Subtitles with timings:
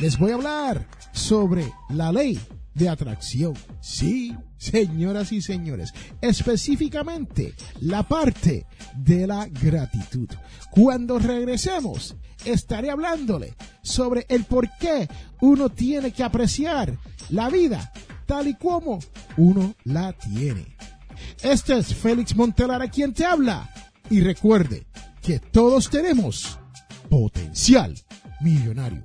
[0.00, 2.38] les voy a hablar sobre la ley
[2.74, 3.54] de atracción.
[3.80, 10.28] Sí, señoras y señores, específicamente la parte de la gratitud.
[10.70, 15.08] Cuando regresemos, estaré hablándole sobre el por qué
[15.40, 16.98] uno tiene que apreciar
[17.30, 17.92] la vida
[18.26, 18.98] tal y como
[19.36, 20.76] uno la tiene.
[21.42, 23.70] Este es Félix Montelara quien te habla.
[24.10, 24.86] Y recuerde
[25.22, 26.58] que todos tenemos
[27.08, 27.94] potencial
[28.40, 29.04] millonario.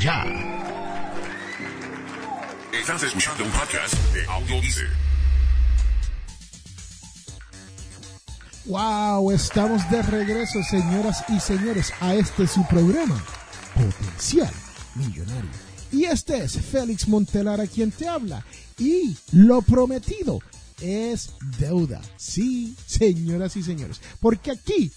[0.00, 0.24] ya.
[2.72, 4.60] Estás escuchando un podcast de Audio
[8.66, 13.24] Wow, estamos de regreso, señoras y señores, a este su programa,
[13.74, 14.52] Potencial
[14.94, 15.50] Millonario.
[15.90, 18.44] Y este es Félix Montelara quien te habla.
[18.78, 20.40] Y lo prometido
[20.80, 22.00] es deuda.
[22.16, 24.00] Sí, señoras y señores.
[24.20, 24.92] Porque aquí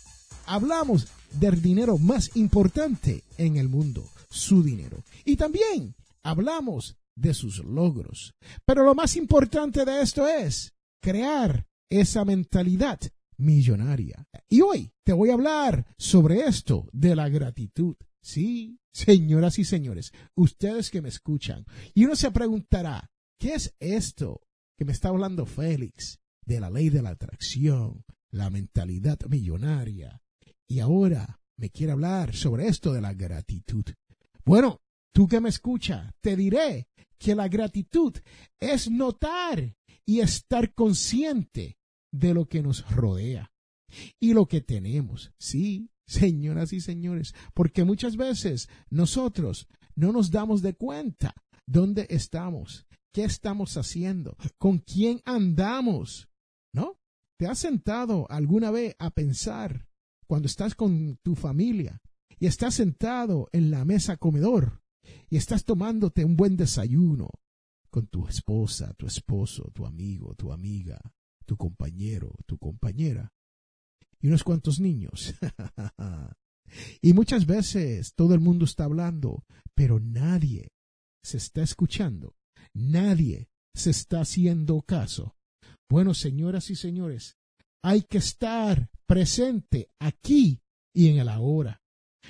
[0.46, 5.04] hablamos del dinero más importante en el mundo, su dinero.
[5.26, 5.94] Y también
[6.24, 8.34] hablamos de sus logros.
[8.66, 13.00] Pero lo más importante de esto es crear esa mentalidad
[13.38, 14.28] millonaria.
[14.48, 17.96] Y hoy te voy a hablar sobre esto de la gratitud.
[18.22, 21.66] Sí, señoras y señores, ustedes que me escuchan.
[21.94, 24.42] Y uno se preguntará, ¿qué es esto
[24.78, 26.20] que me está hablando Félix?
[26.46, 30.22] De la ley de la atracción, la mentalidad millonaria.
[30.68, 33.86] Y ahora me quiere hablar sobre esto de la gratitud.
[34.46, 34.82] Bueno,
[35.14, 36.88] tú que me escuchas, te diré
[37.18, 38.14] que la gratitud
[38.60, 39.76] es notar
[40.06, 41.78] y estar consciente
[42.12, 43.52] de lo que nos rodea
[44.20, 45.32] y lo que tenemos.
[45.38, 51.36] Sí, señoras y señores, porque muchas veces nosotros no nos damos de cuenta
[51.68, 56.30] dónde estamos, qué estamos haciendo, con quién andamos,
[56.74, 56.98] ¿no?
[57.38, 59.88] ¿Te has sentado alguna vez a pensar
[60.28, 62.02] cuando estás con tu familia
[62.42, 64.82] y estás sentado en la mesa comedor
[65.30, 67.30] y estás tomándote un buen desayuno
[67.92, 71.00] con tu esposa, tu esposo, tu amigo, tu amiga,
[71.46, 73.32] tu compañero, tu compañera
[74.20, 75.36] y unos cuantos niños.
[77.04, 80.72] y muchas veces todo el mundo está hablando, pero nadie
[81.24, 82.34] se está escuchando,
[82.74, 85.36] nadie se está haciendo caso.
[85.88, 87.38] Bueno, señoras y señores,
[87.84, 91.81] hay que estar presente aquí y en el ahora.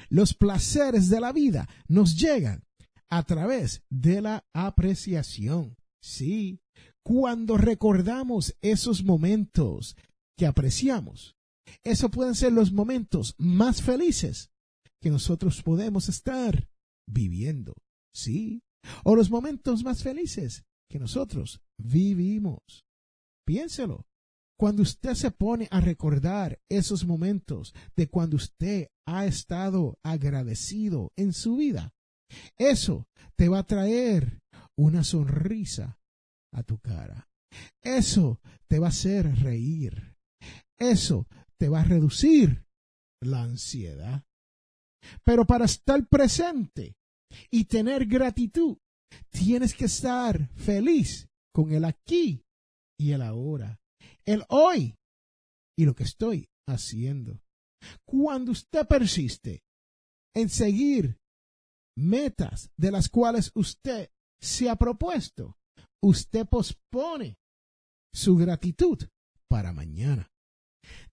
[0.09, 2.63] Los placeres de la vida nos llegan
[3.09, 5.75] a través de la apreciación.
[6.01, 6.61] Sí,
[7.03, 9.95] cuando recordamos esos momentos
[10.37, 11.35] que apreciamos,
[11.83, 14.51] esos pueden ser los momentos más felices
[15.01, 16.69] que nosotros podemos estar
[17.07, 17.73] viviendo.
[18.13, 18.63] Sí,
[19.03, 22.85] o los momentos más felices que nosotros vivimos.
[23.45, 24.05] Piénselo.
[24.61, 31.33] Cuando usted se pone a recordar esos momentos de cuando usted ha estado agradecido en
[31.33, 31.95] su vida,
[32.59, 34.39] eso te va a traer
[34.77, 35.97] una sonrisa
[36.53, 37.27] a tu cara.
[37.81, 40.15] Eso te va a hacer reír.
[40.77, 41.25] Eso
[41.57, 42.63] te va a reducir
[43.19, 44.25] la ansiedad.
[45.25, 46.93] Pero para estar presente
[47.49, 48.77] y tener gratitud,
[49.31, 52.45] tienes que estar feliz con el aquí
[52.99, 53.80] y el ahora,
[54.25, 54.97] el hoy
[55.77, 57.41] y lo que estoy haciendo.
[58.05, 59.63] Cuando usted persiste
[60.35, 61.19] en seguir
[61.97, 64.09] metas de las cuales usted
[64.39, 65.57] se ha propuesto,
[66.01, 67.37] usted pospone
[68.13, 68.97] su gratitud
[69.47, 70.31] para mañana.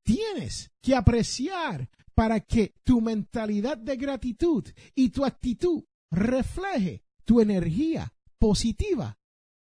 [0.02, 4.64] Tienes que apreciar para que tu mentalidad de gratitud
[4.94, 9.18] y tu actitud refleje tu energía positiva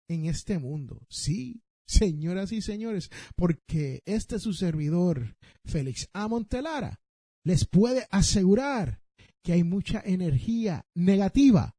[0.08, 1.06] en este mundo.
[1.08, 6.28] Sí, señoras y señores, porque este su servidor, Félix A.
[6.28, 7.00] Montelara,
[7.44, 9.00] les puede asegurar
[9.42, 11.76] que hay mucha energía negativa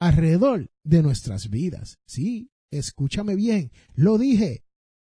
[0.00, 1.98] alrededor de nuestras vidas.
[2.06, 4.64] Sí, escúchame bien, lo dije,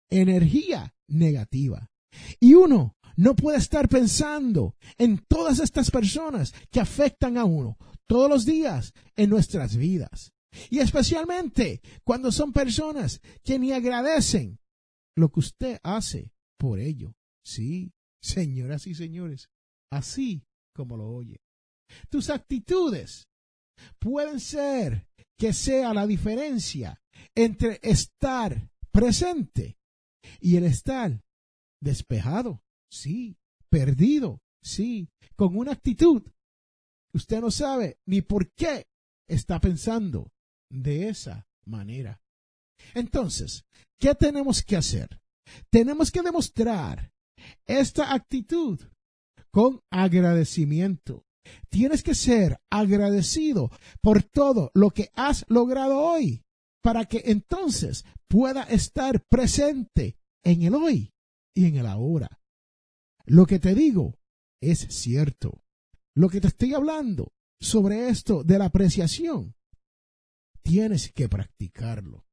[0.10, 1.92] energía negativa.
[2.40, 7.78] Y uno no puede estar pensando en todas estas personas que afectan a uno
[8.08, 10.34] todos los días en nuestras vidas.
[10.70, 14.60] Y especialmente cuando son personas que ni agradecen
[15.16, 17.16] lo que usted hace por ello.
[17.44, 19.50] Sí, señoras y señores,
[19.92, 21.42] así como lo oye.
[22.10, 23.28] Tus actitudes
[24.00, 25.08] pueden ser
[25.38, 27.02] que sea la diferencia
[27.36, 29.78] entre estar presente
[30.40, 31.24] y el estar
[31.82, 33.38] despejado, sí,
[33.70, 36.24] perdido, sí, con una actitud.
[37.14, 38.88] Usted no sabe ni por qué
[39.28, 40.32] está pensando
[40.70, 42.20] de esa manera.
[42.94, 43.66] Entonces,
[44.00, 45.20] ¿qué tenemos que hacer?
[45.70, 47.12] Tenemos que demostrar
[47.66, 48.80] esta actitud
[49.52, 51.26] con agradecimiento.
[51.70, 53.72] Tienes que ser agradecido
[54.02, 56.44] por todo lo que has logrado hoy
[56.84, 61.12] para que entonces pueda estar presente en el hoy
[61.56, 62.40] y en el ahora.
[63.26, 64.16] Lo que te digo
[64.62, 65.62] es cierto.
[66.16, 69.54] Lo que te estoy hablando sobre esto de la apreciación,
[70.68, 72.26] tienes que practicarlo.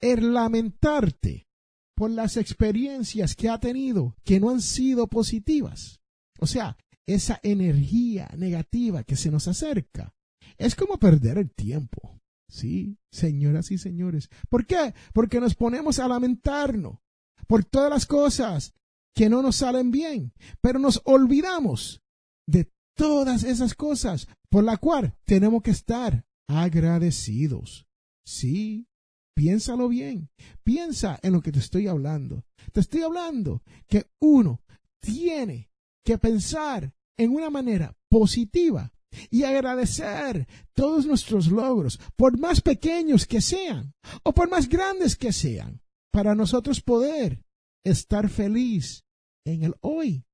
[0.00, 1.48] El lamentarte
[1.96, 6.00] por las experiencias que ha tenido que no han sido positivas.
[6.38, 10.14] O sea, esa energía negativa que se nos acerca.
[10.58, 12.20] Es como perder el tiempo.
[12.50, 14.28] Sí, señoras y señores.
[14.50, 14.94] ¿Por qué?
[15.14, 16.98] Porque nos ponemos a lamentarnos
[17.46, 18.74] por todas las cosas
[19.14, 22.02] que no nos salen bien, pero nos olvidamos
[22.46, 27.86] de todas esas cosas por la cual tenemos que estar agradecidos.
[28.24, 28.88] Sí,
[29.34, 30.30] piénsalo bien.
[30.64, 32.44] Piensa en lo que te estoy hablando.
[32.72, 34.62] Te estoy hablando que uno
[35.00, 35.70] tiene
[36.04, 38.92] que pensar en una manera positiva
[39.30, 45.32] y agradecer todos nuestros logros, por más pequeños que sean o por más grandes que
[45.32, 45.82] sean,
[46.12, 47.44] para nosotros poder
[47.84, 49.04] estar feliz
[49.44, 50.24] en el hoy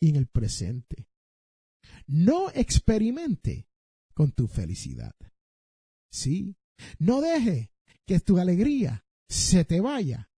[0.00, 1.08] y en el presente.
[2.06, 3.66] No experimente
[4.14, 5.14] con tu felicidad.
[6.10, 6.56] Sí,
[6.98, 7.72] no deje
[8.06, 10.30] que tu alegría se te vaya,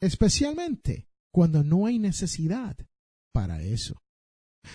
[0.00, 2.76] especialmente cuando no hay necesidad
[3.32, 4.02] para eso.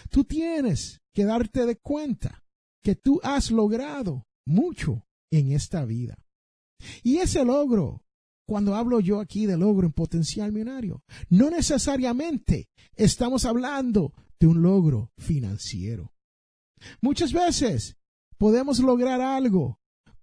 [0.10, 2.44] Tú tienes que darte de cuenta
[2.84, 6.18] que tú has logrado mucho en esta vida.
[7.04, 8.04] Y ese logro,
[8.48, 14.62] cuando hablo yo aquí de logro en potencial millonario, no necesariamente estamos hablando de un
[14.62, 16.14] logro financiero.
[17.02, 17.98] Muchas veces
[18.38, 19.79] podemos lograr algo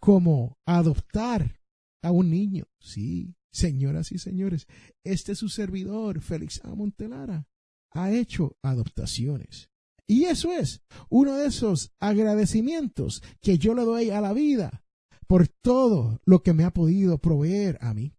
[0.06, 1.60] como adoptar
[2.00, 2.66] a un niño.
[2.78, 4.68] Sí, señoras y señores,
[5.02, 6.76] este es su servidor, Félix A.
[6.76, 7.48] Montelara,
[7.90, 9.68] ha hecho adaptaciones.
[10.06, 14.84] Y eso es uno de esos agradecimientos que yo le doy a la vida
[15.26, 18.14] por todo lo que me ha podido proveer a mí.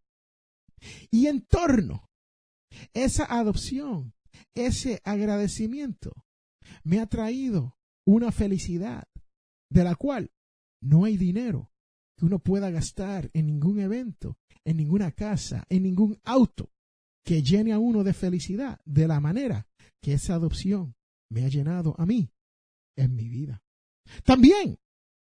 [1.09, 2.09] Y en torno
[2.91, 4.13] esa adopción,
[4.53, 6.11] ese agradecimiento,
[6.83, 9.07] me ha traído una felicidad
[9.71, 10.33] de la cual
[10.81, 11.71] no hay dinero
[12.17, 16.71] que uno pueda gastar en ningún evento, en ninguna casa, en ningún auto
[17.23, 19.67] que llene a uno de felicidad de la manera
[20.01, 20.95] que esa adopción
[21.29, 22.31] me ha llenado a mí
[22.95, 23.61] en mi vida.
[24.23, 24.79] También,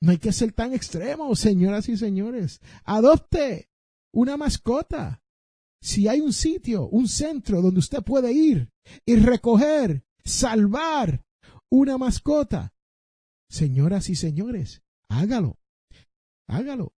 [0.02, 2.62] no hay que ser tan extremo, señoras y señores.
[2.84, 3.70] Adopte
[4.14, 5.22] una mascota.
[5.82, 8.70] Si hay un sitio, un centro donde usted puede ir
[9.06, 11.24] y recoger, salvar
[11.70, 12.74] una mascota,
[13.50, 15.60] señoras y señores, hágalo.
[16.48, 16.94] Hágalo.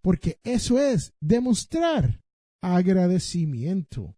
[0.00, 2.20] Porque eso es demostrar
[2.62, 4.16] agradecimiento.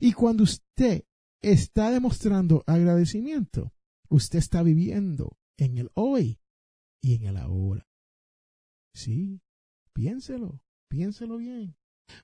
[0.00, 1.04] Y cuando usted
[1.42, 3.72] está demostrando agradecimiento,
[4.08, 6.40] usted está viviendo en el hoy
[7.02, 7.86] y en el ahora.
[8.94, 9.40] Sí,
[9.92, 11.76] piénselo, piénselo bien.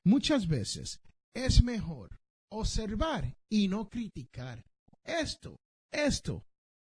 [0.05, 1.01] Muchas veces
[1.35, 2.21] es mejor
[2.51, 4.65] observar y no criticar.
[5.05, 5.61] Esto,
[5.93, 6.45] esto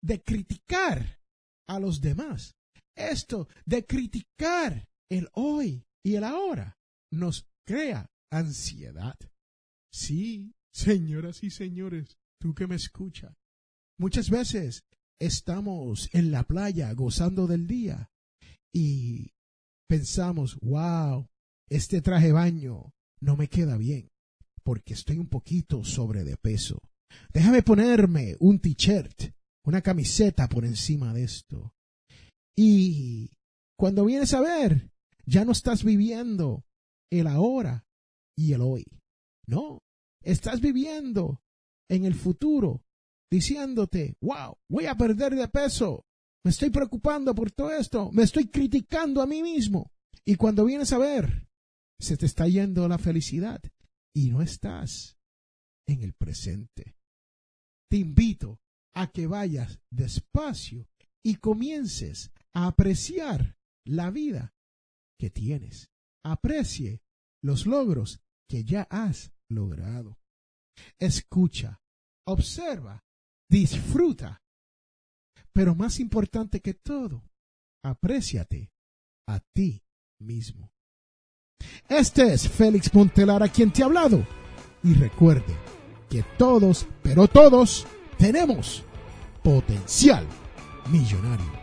[0.02, 1.20] de criticar
[1.68, 2.56] a los demás,
[2.96, 6.78] esto de criticar el hoy y el ahora,
[7.12, 9.18] nos crea ansiedad.
[9.92, 13.38] Sí, Señoras y señores, tú que me escuchas,
[14.00, 14.84] muchas veces
[15.20, 18.12] estamos en la playa gozando del día
[18.74, 19.34] y
[19.88, 21.30] pensamos, wow,
[21.70, 24.10] este traje baño no me queda bien
[24.64, 26.82] porque estoy un poquito sobre de peso.
[27.32, 31.76] Déjame ponerme un t-shirt, una camiseta por encima de esto.
[32.56, 33.32] Y
[33.78, 34.92] cuando vienes a ver,
[35.26, 36.66] ya no estás viviendo
[37.12, 37.86] el ahora
[38.36, 38.86] y el hoy.
[39.46, 39.84] No,
[40.24, 41.42] Estás viviendo
[41.90, 42.86] en el futuro
[43.30, 46.06] diciéndote, wow, voy a perder de peso.
[46.46, 48.12] Me estoy preocupando por todo esto.
[48.12, 49.92] Me estoy criticando a mí mismo.
[50.26, 51.48] Y cuando vienes a ver,
[52.00, 53.62] se te está yendo la felicidad
[54.16, 55.18] y no estás
[55.86, 56.96] en el presente.
[57.90, 58.62] Te invito
[58.94, 60.88] a que vayas despacio
[61.22, 64.54] y comiences apreciar la vida
[65.20, 65.90] que tienes.
[66.24, 67.02] Aprecie
[67.42, 70.20] los logros que ya has logrado.
[71.00, 71.82] Escucha,
[72.26, 73.04] observa,
[73.50, 74.42] disfruta.
[75.52, 77.30] Pero más importante que todo,
[77.84, 78.72] apréciate
[79.28, 79.84] a ti
[80.20, 80.72] mismo.
[81.90, 84.26] Este es Félix Montelar a quien te ha hablado.
[84.84, 85.56] Y recuerde
[86.10, 87.86] que todos, pero todos,
[88.18, 88.84] tenemos
[89.44, 90.28] potencial
[90.90, 91.63] millonario.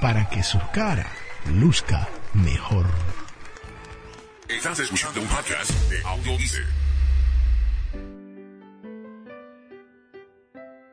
[0.00, 1.06] para que su cara
[1.54, 2.86] luzca mejor.
[4.48, 6.58] Estás escuchando un podcast de Audio Dice.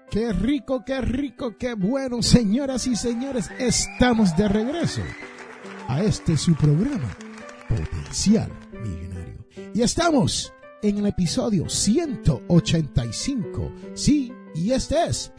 [0.10, 5.02] Qué rico, qué rico, qué bueno, señoras y señores, estamos de regreso
[5.88, 7.18] a este su programa,
[7.68, 9.44] Potencial Millonario.
[9.74, 13.72] Y estamos en el episodio 185.
[13.96, 15.32] Sí, y este es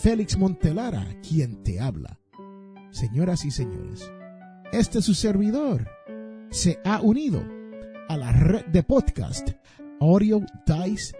[0.00, 2.21] Félix Montelara quien te habla.
[2.92, 4.12] Señoras y señores,
[4.70, 5.88] este su servidor
[6.50, 7.42] se ha unido
[8.10, 9.48] a la red de podcast
[9.98, 11.14] audiodice.net.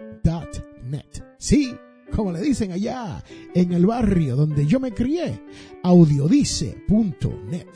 [1.39, 1.75] Sí,
[2.15, 3.23] como le dicen allá
[3.55, 5.41] en el barrio donde yo me crié,
[5.81, 7.67] audiodice.net.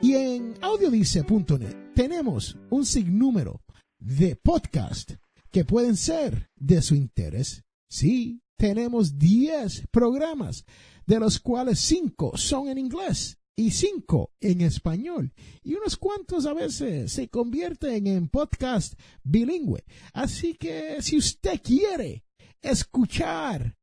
[0.00, 3.62] Y en audiodice.net tenemos un sinnúmero
[3.98, 5.12] de podcast
[5.50, 7.62] que pueden ser de su interés.
[7.90, 10.66] Sí, tenemos 10 programas,
[11.06, 15.32] de los cuales 5 son en inglés y 5 en español.
[15.62, 19.84] Y unos cuantos a veces se convierten en podcast bilingüe.
[20.12, 22.24] Así que si usted quiere
[22.60, 23.78] escuchar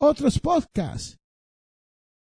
[0.00, 1.18] otros podcasts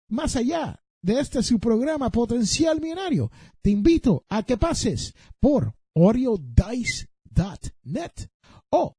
[0.09, 3.31] más allá de este su programa Potencial Millonario,
[3.61, 8.29] te invito a que pases por audiodice.net
[8.71, 8.97] o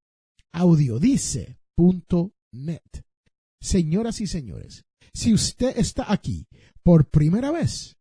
[3.62, 6.48] Señoras y señores, si usted está aquí
[6.84, 7.98] por primera vez,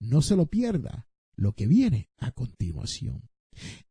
[0.00, 3.30] no se lo pierda lo que viene a continuación.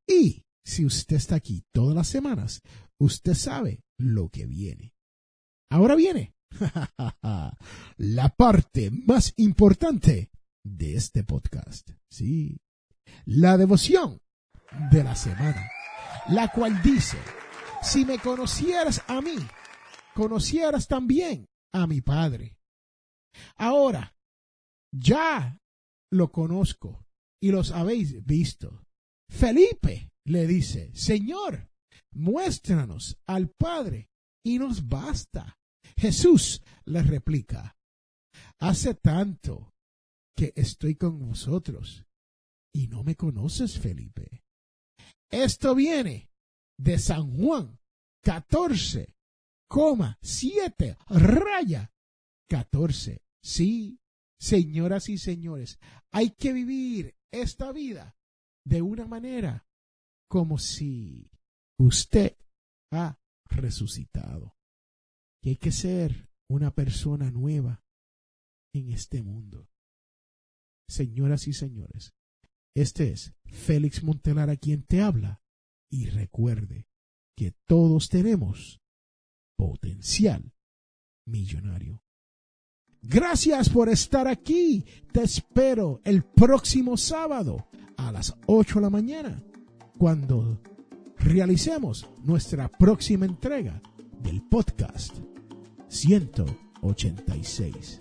[0.06, 2.62] Y si usted está aquí todas las semanas,
[3.00, 4.94] usted sabe lo que viene.
[5.70, 6.36] Ahora viene
[7.98, 10.30] la parte más importante
[10.64, 11.92] de este podcast.
[12.10, 12.60] Sí,
[13.26, 14.22] la devoción
[14.92, 15.70] de la semana,
[16.28, 17.18] la cual dice,
[17.82, 19.36] si me conocieras a mí,
[20.14, 22.58] conocieras también a mi Padre.
[23.56, 24.16] Ahora,
[24.94, 25.58] ya
[26.12, 27.06] lo conozco
[27.42, 28.86] y los habéis visto.
[29.30, 31.70] Felipe le dice, Señor,
[32.14, 34.10] muéstranos al Padre
[34.46, 35.58] y nos basta.
[35.98, 37.78] Jesús le replica,
[38.60, 39.74] hace tanto
[40.36, 42.06] que estoy con vosotros
[42.74, 44.44] y no me conoces, Felipe.
[45.30, 46.30] Esto viene
[46.78, 47.80] de San Juan
[48.24, 49.21] 14, coma
[50.22, 51.94] 7, raya
[52.50, 53.24] 14.
[53.42, 54.00] Sí,
[54.40, 55.80] señoras y señores,
[56.12, 58.18] hay que vivir esta vida
[58.66, 59.66] de una manera
[60.30, 61.32] como si
[61.80, 62.38] usted
[62.92, 64.56] ha resucitado.
[65.42, 67.84] Que hay que ser una persona nueva
[68.74, 69.70] en este mundo.
[70.90, 72.14] Señoras y señores,
[72.76, 75.42] este es Félix Montelar a quien te habla
[75.90, 76.88] y recuerde
[77.38, 78.81] que todos tenemos
[79.62, 80.52] potencial
[81.28, 82.02] millonario.
[83.04, 84.84] Gracias por estar aquí.
[85.12, 89.44] Te espero el próximo sábado a las 8 de la mañana
[90.00, 90.60] cuando
[91.16, 93.80] realicemos nuestra próxima entrega
[94.24, 95.16] del podcast
[95.90, 98.00] 186.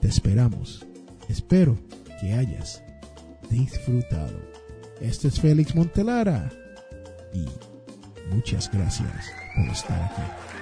[0.00, 0.86] Te esperamos.
[1.28, 1.76] Espero
[2.20, 2.80] que hayas
[3.50, 4.38] disfrutado.
[5.00, 6.48] Este es Félix Montelara
[7.34, 7.44] y
[8.32, 10.61] muchas gracias por estar aquí.